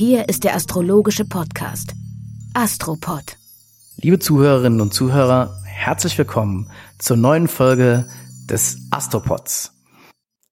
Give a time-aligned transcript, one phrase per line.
[0.00, 1.92] Hier ist der astrologische Podcast
[2.54, 3.36] Astropod.
[3.98, 8.06] Liebe Zuhörerinnen und Zuhörer, herzlich willkommen zur neuen Folge
[8.48, 9.74] des Astropods.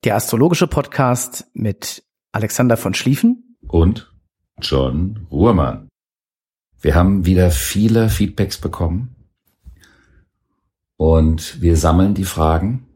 [0.05, 4.13] Der astrologische Podcast mit Alexander von Schlieffen und
[4.61, 5.89] John Ruhrmann.
[6.83, 9.17] Wir haben wieder viele Feedbacks bekommen
[10.99, 12.87] und wir sammeln die Fragen.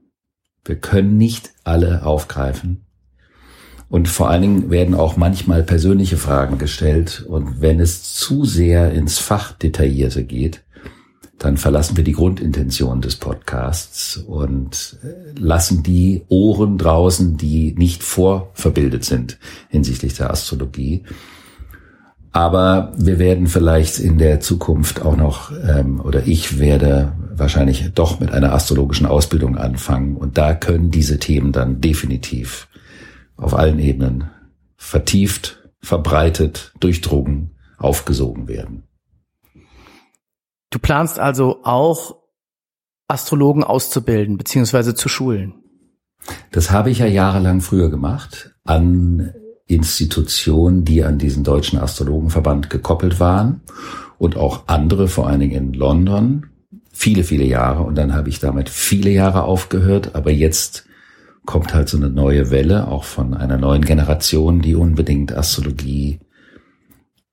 [0.66, 2.84] Wir können nicht alle aufgreifen.
[3.93, 7.26] Und vor allen Dingen werden auch manchmal persönliche Fragen gestellt.
[7.29, 10.62] Und wenn es zu sehr ins Fachdetaillierte geht,
[11.36, 18.02] dann verlassen wir die Grundintention des Podcasts und äh, lassen die Ohren draußen, die nicht
[18.02, 21.02] vorverbildet sind hinsichtlich der Astrologie.
[22.32, 28.21] Aber wir werden vielleicht in der Zukunft auch noch, ähm, oder ich werde wahrscheinlich doch
[28.21, 30.16] mit einer astrologischen Ausbildung anfangen.
[30.16, 32.69] Und da können diese Themen dann definitiv
[33.42, 34.30] auf allen Ebenen
[34.77, 38.84] vertieft, verbreitet, durchdrungen, aufgesogen werden.
[40.70, 42.16] Du planst also auch
[43.08, 45.54] Astrologen auszubilden beziehungsweise zu schulen.
[46.50, 49.34] Das habe ich ja jahrelang früher gemacht an
[49.66, 53.60] Institutionen, die an diesen deutschen Astrologenverband gekoppelt waren
[54.18, 56.46] und auch andere, vor allen Dingen in London,
[56.92, 57.82] viele, viele Jahre.
[57.82, 60.14] Und dann habe ich damit viele Jahre aufgehört.
[60.14, 60.84] Aber jetzt
[61.44, 66.20] kommt halt so eine neue Welle, auch von einer neuen Generation, die unbedingt Astrologie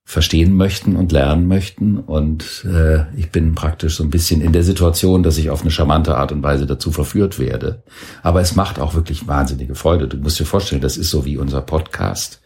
[0.10, 2.00] verstehen möchten und lernen möchten.
[2.00, 5.70] Und äh, ich bin praktisch so ein bisschen in der Situation, dass ich auf eine
[5.70, 7.84] charmante Art und Weise dazu verführt werde.
[8.24, 10.08] Aber es macht auch wirklich wahnsinnige Freude.
[10.08, 12.42] Du musst dir vorstellen, das ist so wie unser Podcast.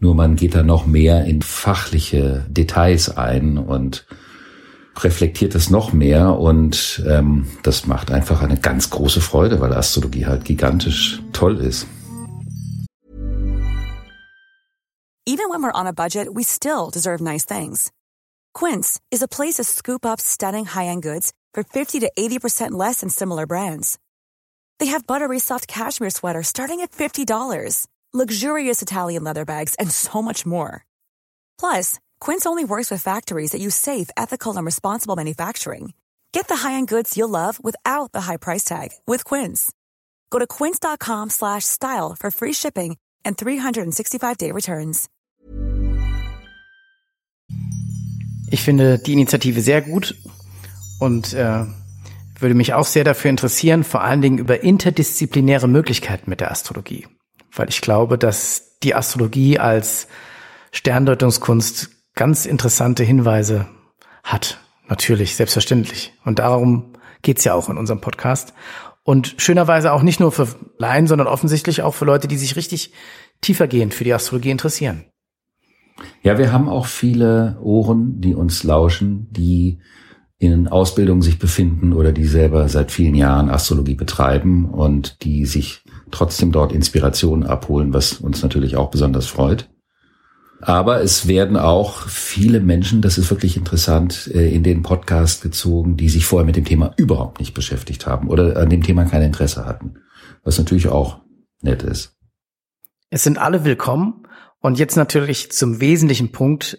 [0.00, 4.06] Nur man geht da noch mehr in fachliche Details ein und
[4.96, 10.26] reflektiert es noch mehr und ähm, das macht einfach eine ganz große Freude, weil Astrologie
[10.26, 11.86] halt gigantisch toll ist.
[15.26, 17.92] Even when we're on a budget, we still deserve nice things.
[18.54, 23.00] Quince is a place to scoop up stunning high-end goods for 50 to 80% less
[23.00, 23.98] than similar brands.
[24.78, 30.22] They have buttery soft cashmere sweaters starting at $50, luxurious Italian leather bags, and so
[30.22, 30.86] much more.
[31.60, 35.92] Plus, Quince only works with factories that use safe, ethical, and responsible manufacturing.
[36.32, 39.70] Get the high-end goods you'll love without the high price tag with Quince.
[40.30, 45.08] Go to quince.com/style for free shipping and 365-day returns.
[48.50, 50.14] Ich finde die Initiative sehr gut
[50.98, 51.66] und äh,
[52.38, 57.06] würde mich auch sehr dafür interessieren, vor allen Dingen über interdisziplinäre Möglichkeiten mit der Astrologie,
[57.52, 60.06] weil ich glaube, dass die Astrologie als
[60.72, 63.66] Sterndeutungskunst ganz interessante Hinweise
[64.24, 64.58] hat.
[64.88, 66.12] Natürlich, selbstverständlich.
[66.24, 68.54] Und darum geht's ja auch in unserem Podcast.
[69.04, 72.92] Und schönerweise auch nicht nur für Laien, sondern offensichtlich auch für Leute, die sich richtig
[73.40, 75.04] tiefergehend für die Astrologie interessieren.
[76.22, 79.78] Ja, wir haben auch viele Ohren, die uns lauschen, die
[80.38, 85.84] in Ausbildung sich befinden oder die selber seit vielen Jahren Astrologie betreiben und die sich
[86.10, 89.68] trotzdem dort Inspiration abholen, was uns natürlich auch besonders freut.
[90.60, 95.96] Aber es werden auch viele Menschen, das ist wirklich interessant, äh, in den Podcast gezogen,
[95.96, 99.22] die sich vorher mit dem Thema überhaupt nicht beschäftigt haben oder an dem Thema kein
[99.22, 99.94] Interesse hatten.
[100.42, 101.20] Was natürlich auch
[101.62, 102.16] nett ist.
[103.10, 104.24] Es sind alle willkommen.
[104.60, 106.78] Und jetzt natürlich zum wesentlichen Punkt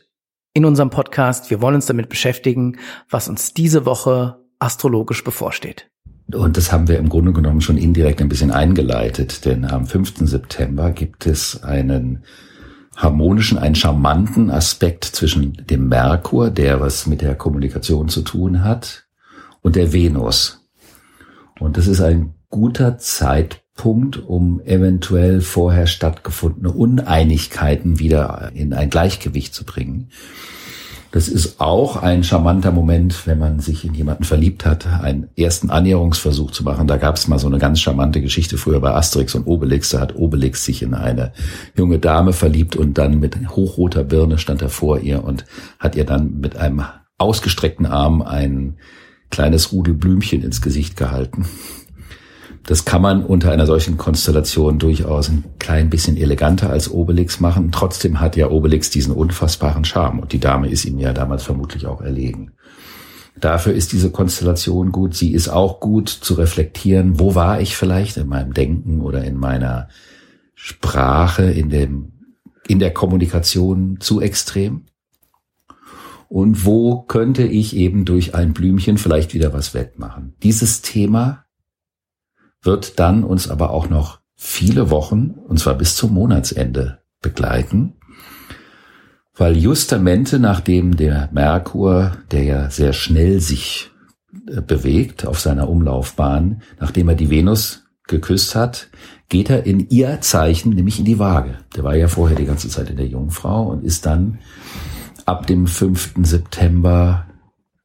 [0.53, 1.49] in unserem Podcast.
[1.49, 2.77] Wir wollen uns damit beschäftigen,
[3.09, 5.89] was uns diese Woche astrologisch bevorsteht.
[6.33, 10.27] Und das haben wir im Grunde genommen schon indirekt ein bisschen eingeleitet, denn am 5.
[10.27, 12.23] September gibt es einen
[12.99, 19.05] harmonischen, einen charmanten Aspekt zwischen dem Merkur, der was mit der Kommunikation zu tun hat,
[19.61, 20.67] und der Venus.
[21.59, 29.53] Und das ist ein guter Zeitpunkt, um eventuell vorher stattgefundene Uneinigkeiten wieder in ein Gleichgewicht
[29.53, 30.09] zu bringen.
[31.11, 35.71] Das ist auch ein charmanter Moment, wenn man sich in jemanden verliebt hat, einen ersten
[35.71, 36.85] Annäherungsversuch zu machen.
[36.85, 39.89] Da gab es mal so eine ganz charmante Geschichte früher bei Asterix und Obelix.
[39.89, 41.33] Da hat Obelix sich in eine
[41.75, 45.45] junge Dame verliebt und dann mit hochroter Birne stand er vor ihr und
[45.79, 46.83] hat ihr dann mit einem
[47.17, 48.77] ausgestreckten Arm ein
[49.31, 51.45] kleines Rudel Blümchen ins Gesicht gehalten.
[52.65, 57.71] Das kann man unter einer solchen Konstellation durchaus ein klein bisschen eleganter als Obelix machen.
[57.71, 61.87] Trotzdem hat ja Obelix diesen unfassbaren Charme und die Dame ist ihm ja damals vermutlich
[61.87, 62.51] auch erlegen.
[63.39, 65.15] Dafür ist diese Konstellation gut.
[65.15, 69.37] Sie ist auch gut zu reflektieren, wo war ich vielleicht in meinem Denken oder in
[69.37, 69.87] meiner
[70.55, 72.11] Sprache, in dem,
[72.67, 74.85] in der Kommunikation zu extrem?
[76.27, 80.35] Und wo könnte ich eben durch ein Blümchen vielleicht wieder was wettmachen?
[80.43, 81.45] Dieses Thema
[82.61, 87.95] wird dann uns aber auch noch viele Wochen, und zwar bis zum Monatsende, begleiten.
[89.35, 93.89] weil justamente nachdem der Merkur, der ja sehr schnell sich
[94.47, 98.89] äh, bewegt auf seiner Umlaufbahn, nachdem er die Venus geküsst hat,
[99.29, 101.59] geht er in ihr Zeichen, nämlich in die Waage.
[101.75, 104.39] Der war ja vorher die ganze Zeit in der Jungfrau und ist dann
[105.25, 106.15] ab dem 5.
[106.23, 107.27] September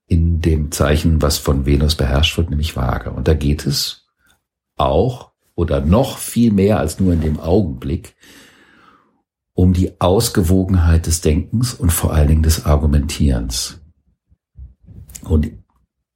[0.06, 3.10] in dem Zeichen, was von Venus beherrscht wird, nämlich Waage.
[3.10, 4.03] Und da geht es
[4.76, 8.16] auch oder noch viel mehr als nur in dem Augenblick
[9.54, 13.80] um die Ausgewogenheit des Denkens und vor allen Dingen des Argumentierens.
[15.22, 15.52] Und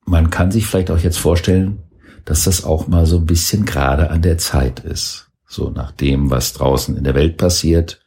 [0.05, 1.85] man kann sich vielleicht auch jetzt vorstellen,
[2.25, 5.31] dass das auch mal so ein bisschen gerade an der Zeit ist.
[5.47, 8.01] So nach dem, was draußen in der Welt passiert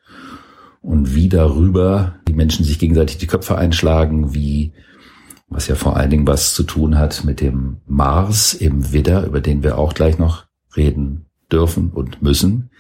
[0.82, 4.74] und wie darüber die Menschen sich gegenseitig die Köpfe einschlagen, wie
[5.52, 9.42] was ja vor allen Dingen was zu tun hat mit dem Mars im Widder, über
[9.42, 10.46] den wir auch gleich noch
[10.76, 12.72] reden dürfen und müssen,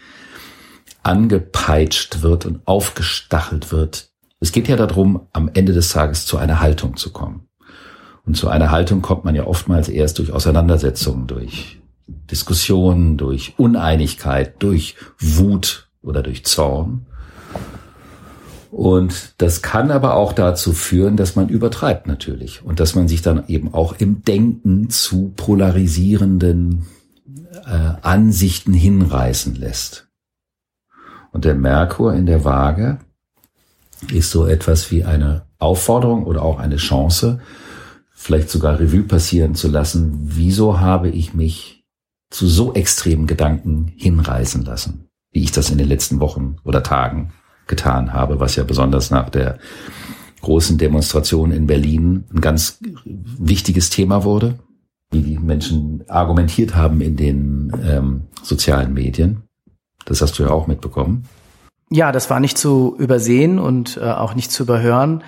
[1.03, 4.09] angepeitscht wird und aufgestachelt wird.
[4.39, 7.47] Es geht ja darum, am Ende des Tages zu einer Haltung zu kommen.
[8.25, 14.61] Und zu einer Haltung kommt man ja oftmals erst durch Auseinandersetzungen, durch Diskussionen, durch Uneinigkeit,
[14.63, 17.07] durch Wut oder durch Zorn.
[18.71, 23.21] Und das kann aber auch dazu führen, dass man übertreibt natürlich und dass man sich
[23.21, 26.85] dann eben auch im Denken zu polarisierenden
[27.65, 30.07] äh, Ansichten hinreißen lässt.
[31.33, 32.99] Und der Merkur in der Waage
[34.09, 37.41] ist so etwas wie eine Aufforderung oder auch eine Chance,
[38.13, 41.83] vielleicht sogar Revue passieren zu lassen, wieso habe ich mich
[42.29, 47.33] zu so extremen Gedanken hinreißen lassen, wie ich das in den letzten Wochen oder Tagen
[47.67, 49.57] getan habe, was ja besonders nach der
[50.41, 54.59] großen Demonstration in Berlin ein ganz wichtiges Thema wurde,
[55.11, 59.43] wie die Menschen argumentiert haben in den ähm, sozialen Medien.
[60.05, 61.25] Das hast du ja auch mitbekommen.
[61.89, 65.23] Ja, das war nicht zu übersehen und äh, auch nicht zu überhören.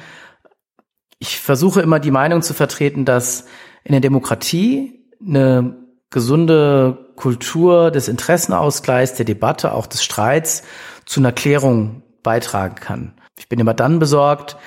[1.20, 3.46] Ich versuche immer die Meinung zu vertreten, dass
[3.84, 5.76] in der Demokratie eine
[6.10, 10.64] gesunde Kultur des Interessenausgleichs, der Debatte, auch des Streits
[11.06, 13.14] zu einer Klärung beitragen kann.
[13.38, 14.58] Ich bin immer dann besorgt,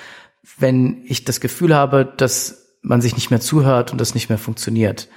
[0.58, 4.38] wenn ich das Gefühl habe, dass man sich nicht mehr zuhört und das nicht mehr
[4.38, 5.08] funktioniert.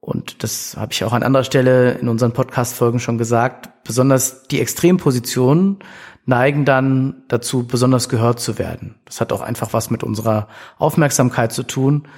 [0.00, 3.84] Und das habe ich auch an anderer Stelle in unseren Podcast-Folgen schon gesagt.
[3.84, 5.78] Besonders die Extrempositionen
[6.26, 8.96] neigen dann dazu, besonders gehört zu werden.
[9.04, 12.08] Das hat auch einfach was mit unserer Aufmerksamkeit zu tun,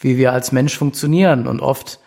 [0.00, 1.46] wie wir als Mensch funktionieren.
[1.46, 2.00] Und oft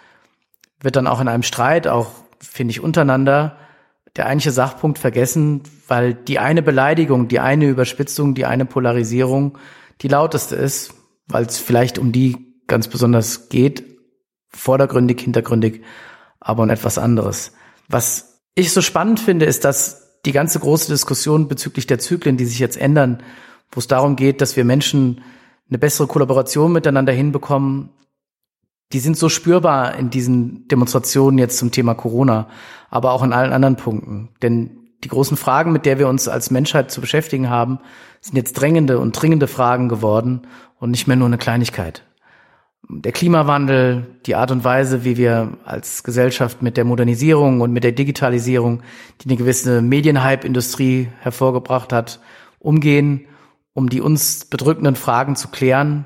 [0.81, 3.57] wird dann auch in einem Streit, auch finde ich untereinander,
[4.15, 9.57] der eigentliche Sachpunkt vergessen, weil die eine Beleidigung, die eine Überspitzung, die eine Polarisierung
[10.01, 10.93] die lauteste ist,
[11.27, 13.83] weil es vielleicht um die ganz besonders geht,
[14.49, 15.81] vordergründig, hintergründig,
[16.39, 17.53] aber um etwas anderes.
[17.87, 22.45] Was ich so spannend finde, ist, dass die ganze große Diskussion bezüglich der Zyklen, die
[22.45, 23.23] sich jetzt ändern,
[23.71, 25.21] wo es darum geht, dass wir Menschen
[25.69, 27.89] eine bessere Kollaboration miteinander hinbekommen,
[28.93, 32.47] die sind so spürbar in diesen Demonstrationen jetzt zum Thema Corona,
[32.89, 34.29] aber auch in allen anderen Punkten.
[34.41, 34.71] Denn
[35.03, 37.79] die großen Fragen, mit der wir uns als Menschheit zu beschäftigen haben,
[38.19, 40.41] sind jetzt drängende und dringende Fragen geworden
[40.79, 42.03] und nicht mehr nur eine Kleinigkeit
[42.91, 47.83] der Klimawandel, die Art und Weise, wie wir als Gesellschaft mit der Modernisierung und mit
[47.83, 48.81] der Digitalisierung,
[49.21, 52.19] die eine gewisse Medienhype-Industrie hervorgebracht hat,
[52.59, 53.27] umgehen,
[53.73, 56.05] um die uns bedrückenden Fragen zu klären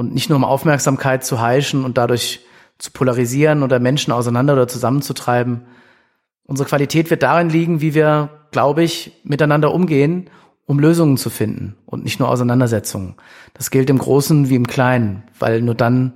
[0.00, 2.40] und nicht nur um Aufmerksamkeit zu heischen und dadurch
[2.78, 5.62] zu polarisieren oder Menschen auseinander oder zusammenzutreiben.
[6.44, 10.30] Unsere Qualität wird darin liegen, wie wir, glaube ich, miteinander umgehen
[10.70, 13.16] um Lösungen zu finden und nicht nur Auseinandersetzungen.
[13.54, 16.12] Das gilt im Großen wie im Kleinen, weil nur dann,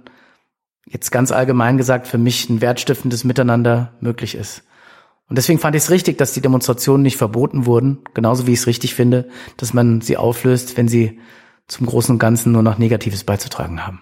[0.87, 4.63] jetzt ganz allgemein gesagt, für mich ein wertstiftendes Miteinander möglich ist.
[5.29, 8.61] Und deswegen fand ich es richtig, dass die Demonstrationen nicht verboten wurden, genauso wie ich
[8.61, 11.19] es richtig finde, dass man sie auflöst, wenn sie
[11.69, 14.01] zum Großen und Ganzen nur noch Negatives beizutragen haben.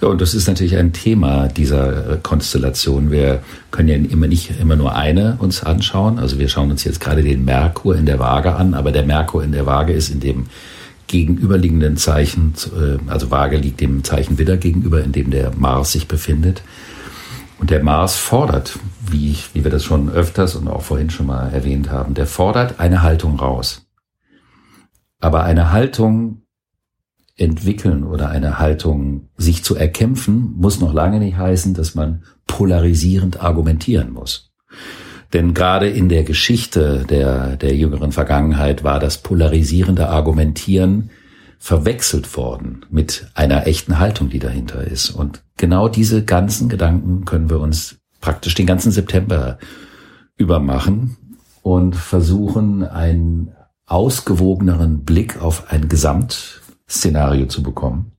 [0.00, 3.10] Ja, und das ist natürlich ein Thema dieser äh, Konstellation.
[3.10, 6.18] Wir können ja immer nicht immer nur eine uns anschauen.
[6.18, 9.42] Also wir schauen uns jetzt gerade den Merkur in der Waage an, aber der Merkur
[9.42, 10.46] in der Waage ist in dem
[11.06, 16.08] gegenüberliegenden Zeichen, äh, also Waage liegt dem Zeichen Widder gegenüber, in dem der Mars sich
[16.08, 16.62] befindet.
[17.58, 18.78] Und der Mars fordert,
[19.08, 22.80] wie, wie wir das schon öfters und auch vorhin schon mal erwähnt haben, der fordert
[22.80, 23.85] eine Haltung raus.
[25.26, 26.42] Aber eine Haltung,
[27.36, 33.40] entwickeln oder eine Haltung sich zu erkämpfen, muss noch lange nicht heißen, dass man polarisierend
[33.42, 34.52] argumentieren muss.
[35.32, 41.10] Denn gerade in der Geschichte der, der jüngeren Vergangenheit war das polarisierende Argumentieren
[41.58, 45.10] verwechselt worden mit einer echten Haltung, die dahinter ist.
[45.10, 49.58] Und genau diese ganzen Gedanken können wir uns praktisch den ganzen September
[50.36, 51.16] übermachen
[51.62, 53.55] und versuchen, ein,
[53.86, 58.12] ausgewogeneren Blick auf ein Gesamtszenario zu bekommen.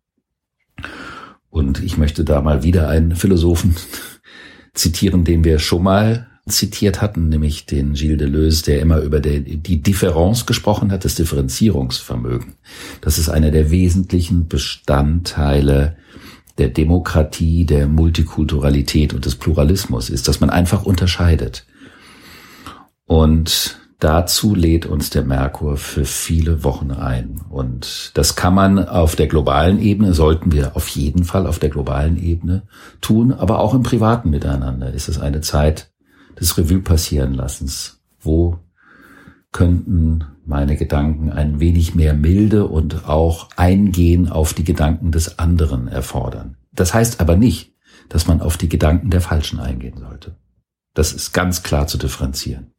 [1.50, 3.76] Und ich möchte da mal wieder einen Philosophen
[4.74, 9.82] zitieren, den wir schon mal zitiert hatten, nämlich den Gilles Deleuze, der immer über die,
[9.82, 12.54] Differenz gesprochen hat, das Differenzierungsvermögen.
[13.02, 15.98] Das ist einer der wesentlichen Bestandteile
[16.58, 21.66] der Demokratie, der Multikulturalität und des Pluralismus ist, dass man einfach unterscheidet.
[23.06, 27.42] Und dazu lädt uns der Merkur für viele Wochen ein.
[27.50, 31.70] Und das kann man auf der globalen Ebene, sollten wir auf jeden Fall auf der
[31.70, 32.64] globalen Ebene
[33.02, 35.92] tun, aber auch im privaten Miteinander ist es eine Zeit
[36.40, 38.00] des Revue passieren lassens.
[38.20, 38.60] Wo
[39.52, 45.88] könnten meine Gedanken ein wenig mehr Milde und auch Eingehen auf die Gedanken des anderen
[45.88, 46.58] erfordern.
[46.72, 47.74] Das heißt aber nicht,
[48.10, 50.36] dass man auf die Gedanken der Falschen eingehen sollte.
[50.94, 52.72] Das ist ganz klar zu differenzieren.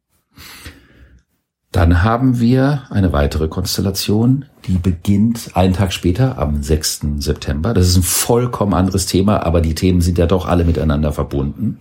[1.71, 7.01] Dann haben wir eine weitere Konstellation, die beginnt einen Tag später, am 6.
[7.17, 7.75] September.
[7.75, 11.79] Das ist ein vollkommen anderes Thema, aber die Themen sind ja doch alle miteinander verbunden.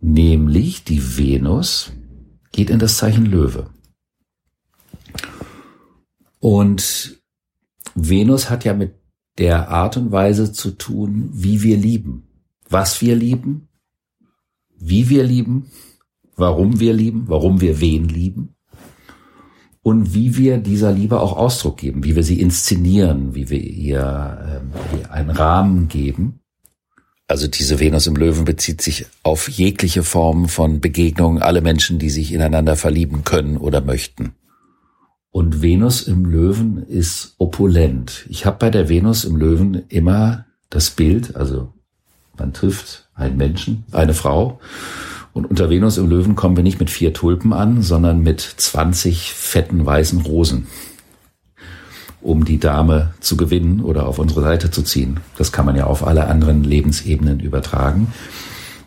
[0.00, 1.92] Nämlich die Venus
[2.52, 3.70] geht in das Zeichen Löwe.
[6.38, 7.18] Und
[7.94, 8.94] Venus hat ja mit
[9.38, 12.28] der Art und Weise zu tun, wie wir lieben,
[12.68, 13.68] was wir lieben,
[14.76, 15.70] wie wir lieben,
[16.36, 18.54] warum wir lieben, warum wir wen lieben
[19.88, 24.60] und wie wir dieser Liebe auch Ausdruck geben, wie wir sie inszenieren, wie wir ihr
[24.62, 26.40] äh, einen Rahmen geben.
[27.26, 32.10] Also diese Venus im Löwen bezieht sich auf jegliche Form von Begegnungen, alle Menschen, die
[32.10, 34.34] sich ineinander verlieben können oder möchten.
[35.30, 38.26] Und Venus im Löwen ist opulent.
[38.28, 41.72] Ich habe bei der Venus im Löwen immer das Bild, also
[42.36, 44.60] man trifft einen Menschen, eine Frau,
[45.38, 49.32] und unter Venus im Löwen kommen wir nicht mit vier Tulpen an, sondern mit 20
[49.32, 50.66] fetten weißen Rosen,
[52.20, 55.20] um die Dame zu gewinnen oder auf unsere Seite zu ziehen.
[55.36, 58.08] Das kann man ja auf alle anderen Lebensebenen übertragen.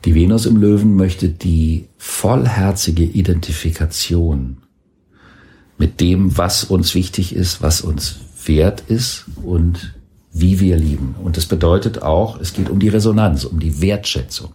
[0.03, 4.58] Die Venus im Löwen möchte die vollherzige Identifikation
[5.77, 9.93] mit dem, was uns wichtig ist, was uns wert ist und
[10.34, 11.15] wie wir lieben.
[11.24, 14.53] Und das bedeutet auch, es geht um die Resonanz, um die Wertschätzung.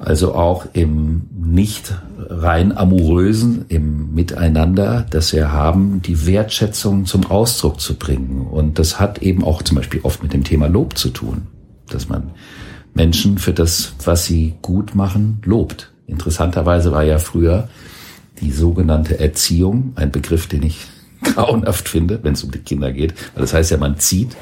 [0.00, 7.80] Also auch im nicht rein amorösen, im Miteinander, das wir haben, die Wertschätzung zum Ausdruck
[7.82, 8.46] zu bringen.
[8.46, 11.48] Und das hat eben auch zum Beispiel oft mit dem Thema Lob zu tun,
[11.90, 12.30] dass man
[12.94, 15.92] Menschen für das, was sie gut machen, lobt.
[16.06, 17.68] Interessanterweise war ja früher
[18.40, 20.78] die sogenannte Erziehung, ein Begriff, den ich
[21.22, 24.34] grauenhaft finde, wenn es um die Kinder geht, weil das heißt ja, man zieht,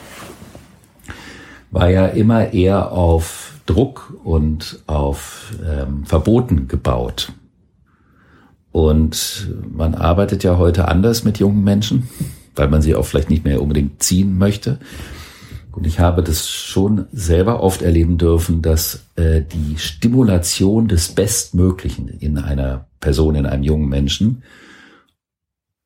[1.73, 7.33] war ja immer eher auf Druck und auf ähm, Verboten gebaut.
[8.73, 12.09] Und man arbeitet ja heute anders mit jungen Menschen,
[12.57, 14.79] weil man sie auch vielleicht nicht mehr unbedingt ziehen möchte.
[15.71, 22.09] Und ich habe das schon selber oft erleben dürfen, dass äh, die Stimulation des Bestmöglichen
[22.09, 24.43] in einer Person, in einem jungen Menschen,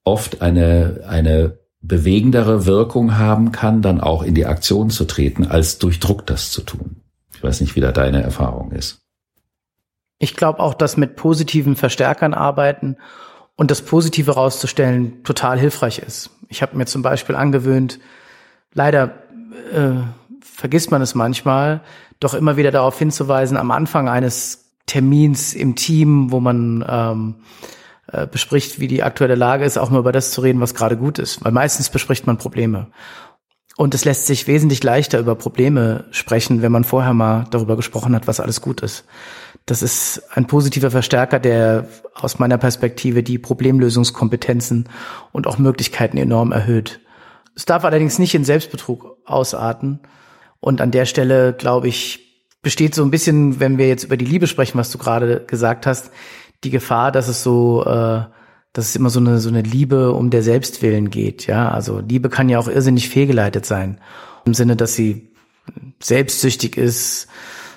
[0.05, 5.79] oft eine, eine bewegendere Wirkung haben kann, dann auch in die Aktion zu treten, als
[5.79, 7.02] durch Druck das zu tun.
[7.43, 9.01] Ich weiß nicht, wie da deine Erfahrung ist.
[10.21, 12.99] Ich glaube auch, dass mit positiven Verstärkern arbeiten
[13.57, 16.31] und das Positive rauszustellen total hilfreich ist.
[16.47, 17.99] Ich habe mir zum Beispiel angewöhnt,
[18.75, 19.25] leider
[19.73, 20.05] äh,
[20.41, 21.81] vergisst man es manchmal,
[22.21, 27.35] doch immer wieder darauf hinzuweisen, am Anfang eines Termins im Team, wo man ähm,
[28.07, 30.97] äh, bespricht, wie die aktuelle Lage ist, auch mal über das zu reden, was gerade
[30.97, 31.45] gut ist.
[31.45, 32.87] Weil meistens bespricht man Probleme.
[33.77, 38.15] Und es lässt sich wesentlich leichter über Probleme sprechen, wenn man vorher mal darüber gesprochen
[38.15, 39.05] hat, was alles gut ist.
[39.67, 44.89] Das ist ein positiver Verstärker, der aus meiner Perspektive die Problemlösungskompetenzen
[45.31, 47.01] und auch Möglichkeiten enorm erhöht.
[47.55, 50.01] Es darf allerdings nicht in Selbstbetrug ausarten.
[50.61, 52.23] Und an der Stelle, glaube ich,
[52.63, 55.87] besteht so ein bisschen, wenn wir jetzt über die Liebe sprechen, was du gerade gesagt
[55.87, 56.11] hast,
[56.65, 58.23] die Gefahr, dass es so, äh,
[58.73, 61.47] dass es immer so eine, so eine Liebe um der Selbstwillen geht.
[61.47, 64.01] Ja, also Liebe kann ja auch irrsinnig fehlgeleitet sein.
[64.45, 65.33] Im Sinne, dass sie
[66.03, 67.29] selbstsüchtig ist,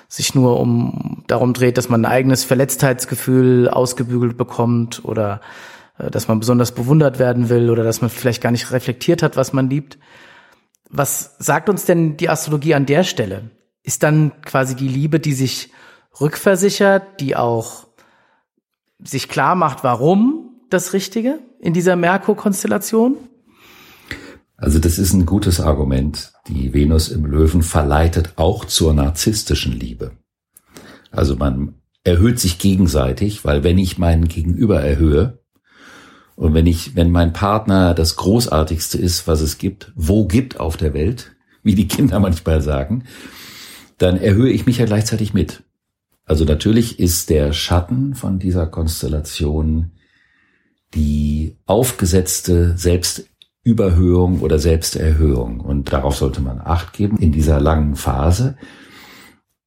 [0.08, 5.40] sich nur um darum dreht, dass man ein eigenes Verletztheitsgefühl ausgebügelt bekommt oder
[5.98, 9.36] äh, dass man besonders bewundert werden will oder dass man vielleicht gar nicht reflektiert hat,
[9.36, 9.98] was man liebt.
[10.88, 13.50] Was sagt uns denn die Astrologie an der Stelle?
[13.82, 15.70] Ist dann quasi die Liebe, die sich
[16.20, 17.86] rückversichert, die auch
[19.02, 23.16] sich klar macht, warum das Richtige in dieser Merkur-Konstellation?
[24.56, 26.32] Also das ist ein gutes Argument.
[26.48, 30.12] Die Venus im Löwen verleitet auch zur narzisstischen Liebe.
[31.10, 35.40] Also man erhöht sich gegenseitig, weil wenn ich meinen Gegenüber erhöhe,
[36.36, 40.76] Und wenn ich, wenn mein Partner das Großartigste ist, was es gibt, wo gibt auf
[40.76, 43.04] der Welt, wie die Kinder manchmal sagen,
[43.96, 45.62] dann erhöhe ich mich ja gleichzeitig mit.
[46.26, 49.92] Also natürlich ist der Schatten von dieser Konstellation
[50.94, 55.60] die aufgesetzte Selbstüberhöhung oder Selbsterhöhung.
[55.60, 58.56] Und darauf sollte man Acht geben in dieser langen Phase.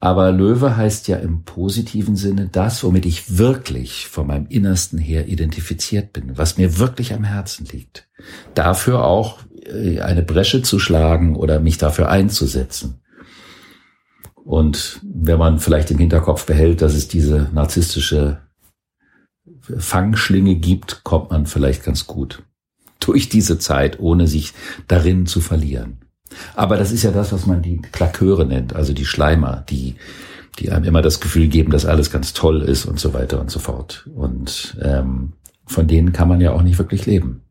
[0.01, 5.27] Aber Löwe heißt ja im positiven Sinne das, womit ich wirklich von meinem Innersten her
[5.27, 8.07] identifiziert bin, was mir wirklich am Herzen liegt.
[8.55, 13.01] Dafür auch äh, eine Bresche zu schlagen oder mich dafür einzusetzen.
[14.35, 18.39] Und wenn man vielleicht im Hinterkopf behält, dass es diese narzisstische
[19.77, 22.43] Fangschlinge gibt, kommt man vielleicht ganz gut
[22.99, 24.53] durch diese Zeit, ohne sich
[24.87, 25.99] darin zu verlieren.
[26.55, 29.95] Aber das ist ja das, was man die Klaköre nennt, also die Schleimer, die,
[30.59, 33.49] die einem immer das Gefühl geben, dass alles ganz toll ist und so weiter und
[33.49, 34.07] so fort.
[34.15, 35.33] Und ähm,
[35.65, 37.41] von denen kann man ja auch nicht wirklich leben.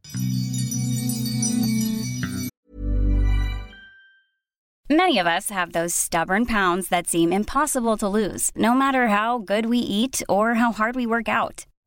[4.90, 9.38] Many of us have those stubborn pounds that seem impossible to lose, no matter how
[9.38, 11.66] good we eat or how hard we work out.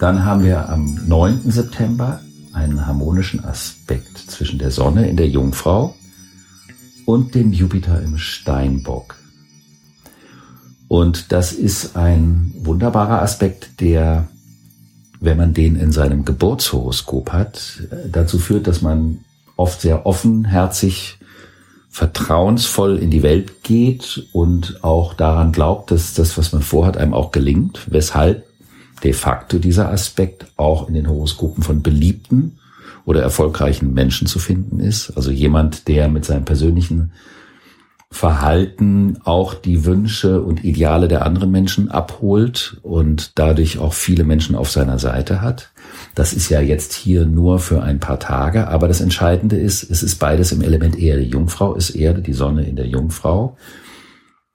[0.00, 1.50] Dann haben wir am 9.
[1.50, 2.20] September
[2.54, 5.94] einen harmonischen Aspekt zwischen der Sonne in der Jungfrau
[7.04, 9.16] und dem Jupiter im Steinbock.
[10.88, 14.26] Und das ist ein wunderbarer Aspekt, der,
[15.20, 19.18] wenn man den in seinem Geburtshoroskop hat, dazu führt, dass man
[19.56, 21.18] oft sehr offenherzig,
[21.90, 27.12] vertrauensvoll in die Welt geht und auch daran glaubt, dass das, was man vorhat, einem
[27.12, 28.49] auch gelingt, weshalb
[29.02, 32.58] de facto dieser Aspekt auch in den Horoskopen von beliebten
[33.04, 35.10] oder erfolgreichen Menschen zu finden ist.
[35.16, 37.12] Also jemand, der mit seinem persönlichen
[38.12, 44.56] Verhalten auch die Wünsche und Ideale der anderen Menschen abholt und dadurch auch viele Menschen
[44.56, 45.70] auf seiner Seite hat.
[46.16, 50.02] Das ist ja jetzt hier nur für ein paar Tage, aber das Entscheidende ist, es
[50.02, 51.22] ist beides im Element Erde.
[51.22, 53.56] Jungfrau ist Erde, die Sonne in der Jungfrau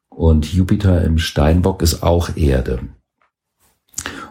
[0.09, 2.79] und Jupiter im Steinbock ist auch Erde.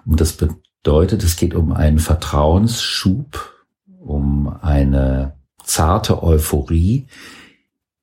[0.07, 3.53] Und das bedeutet, es geht um einen Vertrauensschub,
[4.01, 7.07] um eine zarte Euphorie,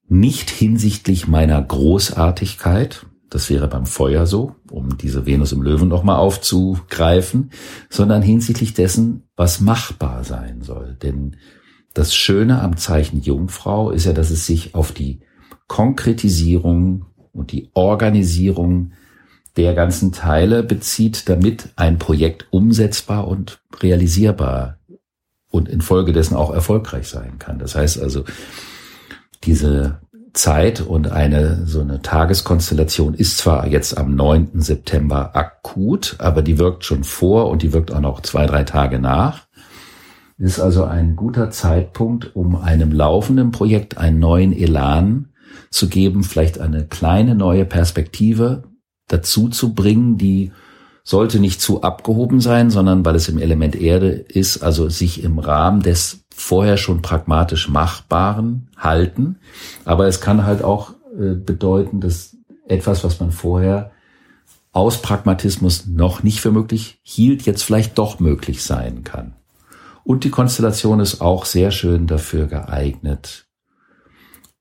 [0.08, 6.18] nicht hinsichtlich meiner Großartigkeit, das wäre beim Feuer so, um diese Venus im Löwen nochmal
[6.18, 7.52] aufzugreifen,
[7.90, 10.98] sondern hinsichtlich dessen, was machbar sein soll.
[11.02, 11.38] Denn
[11.94, 15.22] das Schöne am Zeichen Jungfrau ist ja, dass es sich auf die
[15.68, 18.92] Konkretisierung und die Organisierung
[19.58, 24.78] der ganzen Teile bezieht, damit ein Projekt umsetzbar und realisierbar
[25.50, 27.60] und infolgedessen auch erfolgreich sein kann.
[27.60, 28.24] Das heißt also,
[29.44, 30.00] diese
[30.34, 34.62] Zeit und eine so eine Tageskonstellation ist zwar jetzt am 9.
[34.62, 39.00] September akut, aber die wirkt schon vor und die wirkt auch noch zwei, drei Tage
[39.00, 39.48] nach.
[40.38, 45.28] Ist also ein guter Zeitpunkt, um einem laufenden Projekt einen neuen Elan
[45.70, 48.64] zu geben, vielleicht eine kleine neue Perspektive
[49.12, 50.52] dazu zu bringen, die
[51.04, 55.39] sollte nicht zu abgehoben sein, sondern weil es im Element Erde ist, also sich im
[55.39, 59.38] Rahmen des vorher schon pragmatisch Machbaren halten.
[59.84, 63.91] Aber es kann halt auch äh, bedeuten, dass etwas, was man vorher
[64.71, 69.34] aus Pragmatismus noch nicht für möglich hielt, jetzt vielleicht doch möglich sein kann.
[70.04, 73.47] Und die Konstellation ist auch sehr schön dafür geeignet,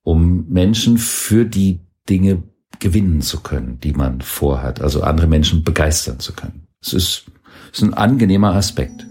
[0.02, 2.42] um Menschen für die Dinge
[2.80, 6.66] gewinnen zu können, die man vorhat, also andere Menschen begeistern zu können.
[6.82, 7.24] Es ist,
[7.72, 9.06] ist ein angenehmer Aspekt.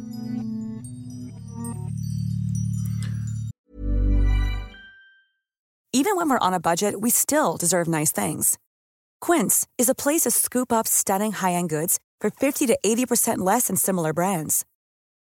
[5.92, 8.58] Even when we're on a budget, we still deserve nice things.
[9.22, 13.68] Quince is a place to scoop up stunning high-end goods for 50 to 80% less
[13.68, 14.66] than similar brands.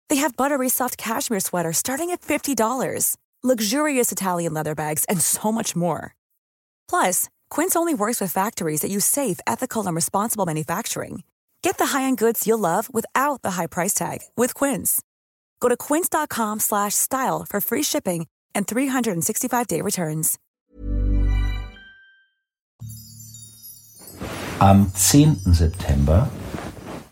[0.09, 5.51] They have buttery soft cashmere sweaters starting at $50, luxurious Italian leather bags, and so
[5.51, 6.14] much more.
[6.88, 11.23] Plus, Quince only works with factories that use safe, ethical, and responsible manufacturing.
[11.61, 15.03] Get the high-end goods you'll love without the high price tag with Quince.
[15.61, 20.38] Go to quince.com/style for free shipping and 365-day returns.
[24.59, 25.53] Am 10.
[25.53, 26.31] September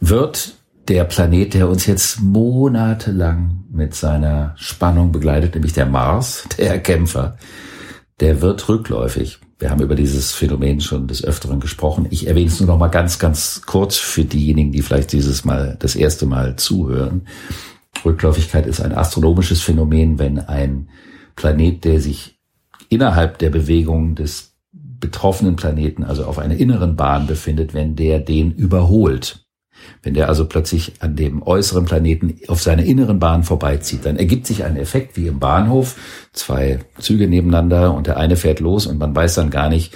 [0.00, 0.54] wird
[0.88, 7.36] der Planet, der uns jetzt monatelang mit seiner Spannung begleitet, nämlich der Mars, der Kämpfer,
[8.20, 9.38] der wird rückläufig.
[9.60, 12.06] Wir haben über dieses Phänomen schon des Öfteren gesprochen.
[12.08, 15.76] Ich erwähne es nur noch mal ganz, ganz kurz für diejenigen, die vielleicht dieses Mal
[15.78, 17.26] das erste Mal zuhören.
[18.02, 20.88] Rückläufigkeit ist ein astronomisches Phänomen, wenn ein
[21.36, 22.38] Planet, der sich
[22.88, 28.52] innerhalb der Bewegung des betroffenen Planeten, also auf einer inneren Bahn befindet, wenn der den
[28.52, 29.44] überholt.
[30.02, 34.46] Wenn der also plötzlich an dem äußeren Planeten auf seiner inneren Bahn vorbeizieht, dann ergibt
[34.46, 35.96] sich ein Effekt wie im Bahnhof,
[36.32, 39.94] zwei Züge nebeneinander und der eine fährt los und man weiß dann gar nicht,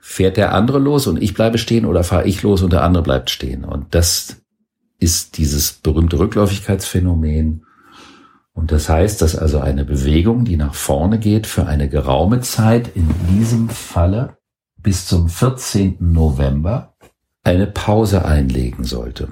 [0.00, 3.02] fährt der andere los und ich bleibe stehen oder fahre ich los und der andere
[3.02, 3.64] bleibt stehen.
[3.64, 4.42] Und das
[4.98, 7.64] ist dieses berühmte Rückläufigkeitsphänomen.
[8.52, 12.96] Und das heißt, dass also eine Bewegung, die nach vorne geht, für eine geraume Zeit,
[12.96, 14.38] in diesem Falle
[14.82, 15.96] bis zum 14.
[16.00, 16.94] November,
[17.44, 19.28] eine Pause einlegen sollte.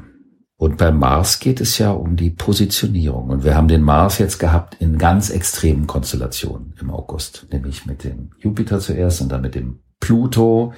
[0.59, 3.29] Und beim Mars geht es ja um die Positionierung.
[3.29, 8.05] Und wir haben den Mars jetzt gehabt in ganz extremen Konstellationen im August, nämlich mit
[8.05, 10.73] dem Jupiter zuerst und dann mit dem Pluto.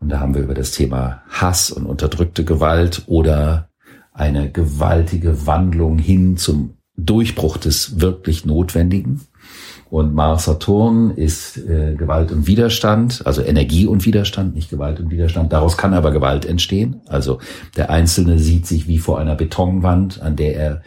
[0.00, 3.70] Und da haben wir über das Thema Hass und unterdrückte Gewalt oder
[4.12, 9.22] eine gewaltige Wandlung hin zum Durchbruch des wirklich Notwendigen
[9.88, 15.52] und Mars-Saturn ist äh, Gewalt und Widerstand, also Energie und Widerstand, nicht Gewalt und Widerstand.
[15.52, 17.00] Daraus kann aber Gewalt entstehen.
[17.06, 17.38] Also
[17.76, 20.82] der Einzelne sieht sich wie vor einer Betonwand, an der er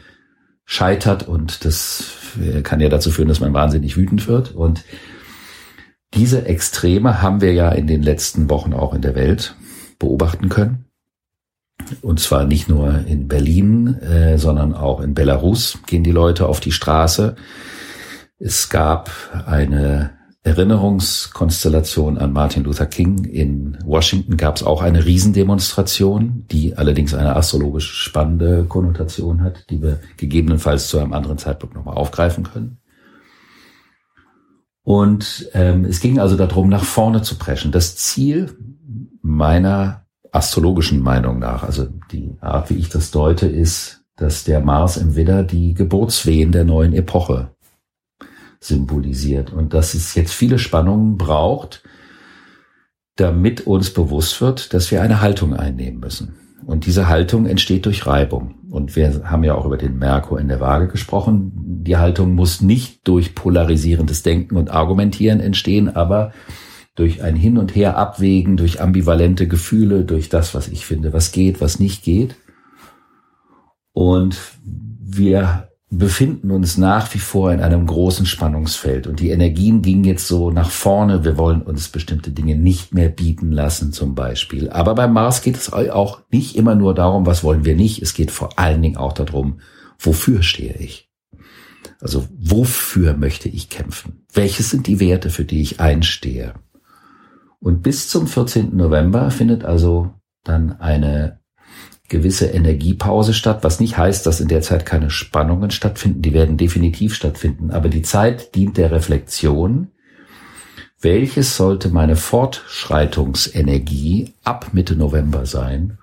[0.65, 2.03] scheitert und das
[2.39, 4.51] äh, kann ja dazu führen, dass man wahnsinnig wütend wird.
[4.51, 4.83] Und
[6.13, 9.55] diese Extreme haben wir ja in den letzten Wochen auch in der Welt
[9.97, 10.85] beobachten können.
[12.01, 16.59] Und zwar nicht nur in Berlin, äh, sondern auch in Belarus gehen die Leute auf
[16.59, 17.35] die Straße.
[18.41, 19.12] Es gab
[19.45, 20.12] eine
[20.43, 23.25] Erinnerungskonstellation an Martin Luther King.
[23.25, 29.82] In Washington gab es auch eine Riesendemonstration, die allerdings eine astrologisch spannende Konnotation hat, die
[29.82, 32.78] wir gegebenenfalls zu einem anderen Zeitpunkt nochmal aufgreifen können.
[34.84, 37.73] Und ähm, es ging also darum, nach vorne zu preschen.
[37.73, 38.56] Das Ziel
[39.21, 44.95] meiner astrologischen Meinung nach, also die Art, wie ich das deute, ist, dass der Mars
[44.95, 47.52] im Widder die Geburtswehen der neuen Epoche
[48.60, 51.84] symbolisiert und dass es jetzt viele Spannungen braucht,
[53.15, 56.36] damit uns bewusst wird, dass wir eine Haltung einnehmen müssen.
[56.65, 58.56] Und diese Haltung entsteht durch Reibung.
[58.69, 61.52] Und wir haben ja auch über den Merkur in der Waage gesprochen.
[61.84, 66.34] Die Haltung muss nicht durch polarisierendes Denken und Argumentieren entstehen, aber
[66.95, 71.32] durch ein Hin und Her abwägen, durch ambivalente Gefühle, durch das, was ich finde, was
[71.32, 72.36] geht, was nicht geht.
[73.93, 80.04] Und wir befinden uns nach wie vor in einem großen Spannungsfeld und die Energien gingen
[80.04, 81.23] jetzt so nach vorne.
[81.23, 84.69] Wir wollen uns bestimmte Dinge nicht mehr bieten lassen zum Beispiel.
[84.69, 88.04] Aber beim Mars geht es auch nicht immer nur darum, was wollen wir nicht.
[88.04, 89.62] Es geht vor allen Dingen auch darum,
[89.97, 91.10] wofür stehe ich?
[92.02, 94.25] Also wofür möchte ich kämpfen?
[94.32, 96.54] Welches sind die Werte, für die ich einstehe?
[97.60, 98.75] Und bis zum 14.
[98.75, 101.38] November findet also dann eine
[102.10, 106.22] gewisse Energiepause statt, was nicht heißt, dass in der Zeit keine Spannungen stattfinden.
[106.22, 107.72] Die werden definitiv stattfinden.
[107.72, 109.88] Aber die Zeit dient der Reflexion.
[111.00, 115.98] Welches sollte meine Fortschreitungsenergie ab Mitte November sein,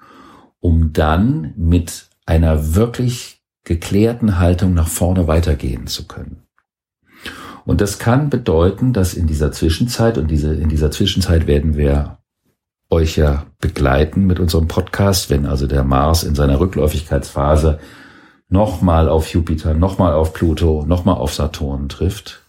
[0.61, 6.47] um dann mit einer wirklich geklärten Haltung nach vorne weitergehen zu können?
[7.67, 12.16] Und das kann bedeuten, dass in dieser Zwischenzeit, und diese, in dieser Zwischenzeit werden wir
[12.91, 17.79] euch ja begleiten mit unserem Podcast, wenn also der Mars in seiner Rückläufigkeitsphase
[18.49, 22.45] nochmal auf Jupiter, nochmal auf Pluto, nochmal auf Saturn trifft.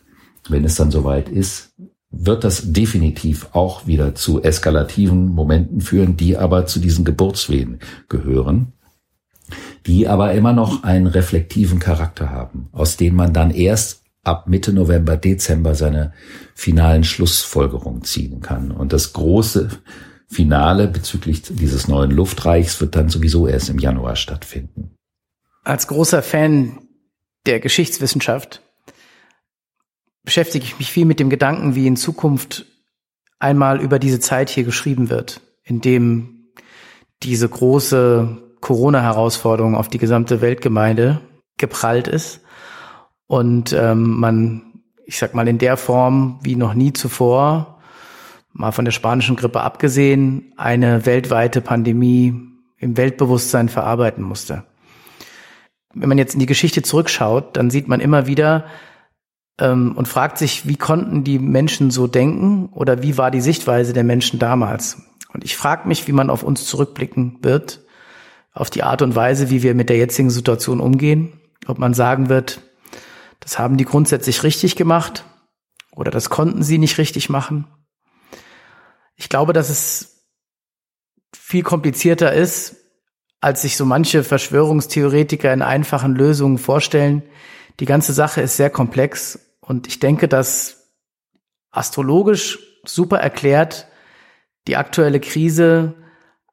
[0.47, 1.73] Wenn es dann soweit ist,
[2.09, 8.73] wird das definitiv auch wieder zu eskalativen Momenten führen, die aber zu diesen Geburtswehen gehören,
[9.85, 14.73] die aber immer noch einen reflektiven Charakter haben, aus denen man dann erst ab Mitte
[14.73, 16.13] November, Dezember seine
[16.53, 18.71] finalen Schlussfolgerungen ziehen kann.
[18.71, 19.69] Und das große
[20.29, 24.95] Finale bezüglich dieses neuen Luftreichs wird dann sowieso erst im Januar stattfinden.
[25.63, 26.79] Als großer Fan
[27.45, 28.61] der Geschichtswissenschaft
[30.23, 32.65] beschäftige ich mich viel mit dem Gedanken, wie in Zukunft
[33.39, 36.49] einmal über diese Zeit hier geschrieben wird, in dem
[37.23, 41.21] diese große Corona-Herausforderung auf die gesamte Weltgemeinde
[41.57, 42.41] geprallt ist
[43.27, 47.76] und ähm, man, ich sag mal, in der Form wie noch nie zuvor
[48.57, 52.33] mal von der spanischen Grippe abgesehen, eine weltweite Pandemie
[52.77, 54.63] im Weltbewusstsein verarbeiten musste.
[55.93, 58.65] Wenn man jetzt in die Geschichte zurückschaut, dann sieht man immer wieder
[59.59, 63.93] ähm, und fragt sich, wie konnten die Menschen so denken oder wie war die Sichtweise
[63.93, 65.01] der Menschen damals?
[65.33, 67.81] Und ich frage mich, wie man auf uns zurückblicken wird,
[68.53, 71.33] auf die Art und Weise, wie wir mit der jetzigen Situation umgehen,
[71.67, 72.61] ob man sagen wird,
[73.39, 75.25] Das haben die grundsätzlich richtig gemacht
[75.95, 77.67] oder das konnten sie nicht richtig machen.
[79.17, 80.23] Ich glaube, dass es
[81.35, 82.77] viel komplizierter ist,
[83.41, 87.23] als sich so manche Verschwörungstheoretiker in einfachen Lösungen vorstellen.
[87.79, 90.93] Die ganze Sache ist sehr komplex und ich denke, dass
[91.71, 93.87] astrologisch super erklärt
[94.67, 95.95] die aktuelle Krise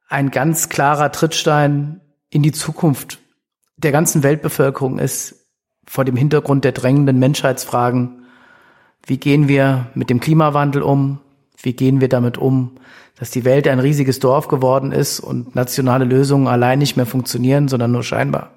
[0.08, 2.00] ein ganz klarer Trittstein
[2.30, 3.18] in die Zukunft
[3.76, 5.50] der ganzen Weltbevölkerung ist,
[5.86, 8.26] vor dem Hintergrund der drängenden Menschheitsfragen.
[9.04, 11.20] Wie gehen wir mit dem Klimawandel um?
[11.64, 12.72] Wie gehen wir damit um,
[13.18, 17.68] dass die Welt ein riesiges Dorf geworden ist und nationale Lösungen allein nicht mehr funktionieren,
[17.68, 18.50] sondern nur scheinbar?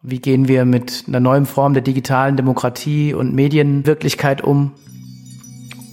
[0.00, 4.72] Wie gehen wir mit einer neuen Form der digitalen Demokratie und Medienwirklichkeit um?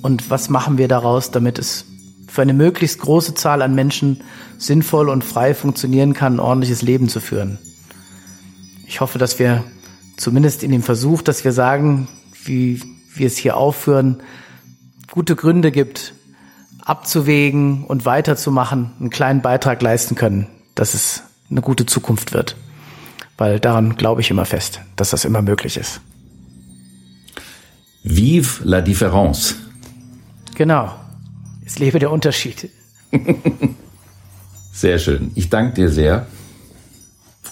[0.04, 1.86] Und was machen wir daraus, damit es
[2.28, 4.22] für eine möglichst große Zahl an Menschen
[4.60, 7.58] sinnvoll und frei funktionieren kann, ein ordentliches Leben zu führen?
[8.86, 9.64] Ich hoffe, dass wir
[10.18, 12.08] zumindest in dem Versuch, dass wir sagen,
[12.44, 12.80] wie
[13.16, 14.22] wir es hier aufführen,
[15.12, 16.14] gute Gründe gibt,
[16.82, 22.56] abzuwägen und weiterzumachen, einen kleinen Beitrag leisten können, dass es eine gute Zukunft wird.
[23.38, 26.02] Weil daran glaube ich immer fest, dass das immer möglich ist.
[28.04, 29.56] Vive la différence.
[30.56, 30.92] Genau.
[31.66, 32.70] Es lebe der Unterschied.
[34.74, 35.32] sehr schön.
[35.36, 36.26] Ich danke dir sehr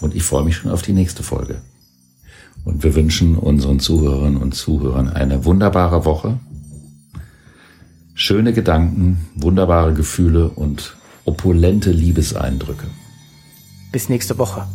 [0.01, 1.61] und ich freue mich schon auf die nächste Folge.
[2.65, 6.39] Und wir wünschen unseren Zuhörerinnen und Zuhörern eine wunderbare Woche.
[8.21, 12.85] Schöne Gedanken, wunderbare Gefühle und opulente Liebeseindrücke.
[13.93, 14.67] Bis nächste Woche.